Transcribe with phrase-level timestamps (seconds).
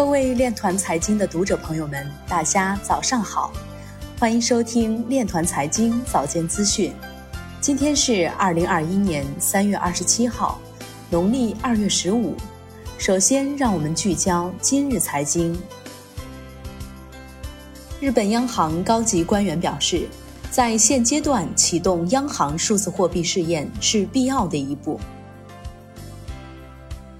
[0.00, 3.52] 各位链团财经的读者朋友们，大家早上好，
[4.18, 6.90] 欢迎收听链团财经早间资讯。
[7.60, 10.58] 今天是二零二一年三月二十七号，
[11.10, 12.34] 农历二月十五。
[12.96, 15.54] 首先，让我们聚焦今日财经。
[18.00, 20.08] 日本央行高级官员表示，
[20.50, 24.98] 在现阶段启动央行数字货币试验是必要的一步。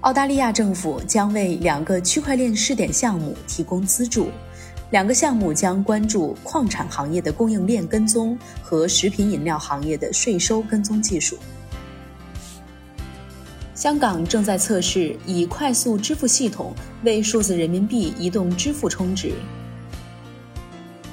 [0.01, 4.29] 澳大利亚政府将为两个区块链试点项目提供资助，
[4.89, 11.37] 两个项目将关注矿产行业的供应链跟踪和食品饮料行业的税收跟踪技术。
[13.75, 16.73] 香港正在测试以快速支付系统
[17.03, 19.33] 为数字人民币移动支付充值。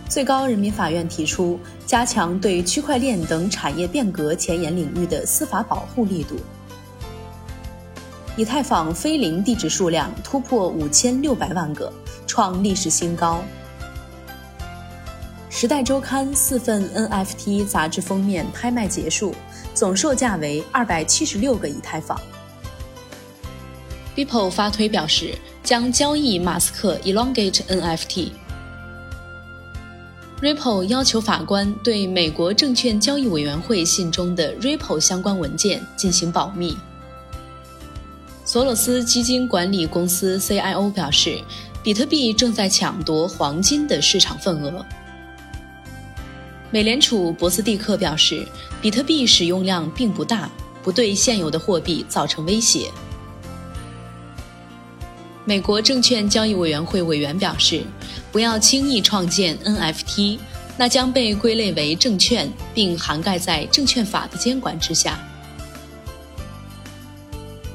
[0.08, 6.36] 最高人民法院提出加强对区块链等产业变革前沿领域的司法保护力度。
[8.38, 11.92] 以太坊非零地址数量突破五千六百万个，
[12.24, 13.42] 创历史新高。
[15.50, 19.34] 时代周刊四份 NFT 杂志封面拍卖结束，
[19.74, 22.16] 总售价为二百七十六个以太坊。
[24.14, 28.28] Beeple 发推表示将交易马斯克 Elongate NFT。
[30.40, 36.78] Ripple 要求法官对美国证券交易委员会信中的 Ripple 相关文件进行保密。
[38.48, 41.38] 索罗斯基金管理公司 CIO 表示，
[41.82, 44.82] 比特币正在抢夺黄金的市场份额。
[46.70, 48.48] 美联储博斯蒂克表示，
[48.80, 50.50] 比特币使用量并不大，
[50.82, 52.90] 不对现有的货币造成威胁。
[55.44, 57.82] 美国证券交易委员会委员表示，
[58.32, 60.38] 不要轻易创建 NFT，
[60.78, 65.22] 那将被归类为证券，并涵盖在证券法的监管之下。